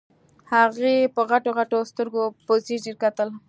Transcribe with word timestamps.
هغې 0.53 0.95
په 1.15 1.21
غټو 1.29 1.49
غټو 1.59 1.79
سترګو 1.91 2.23
په 2.45 2.53
ځير 2.65 2.79
ځير 2.85 2.95
کتل. 3.03 3.29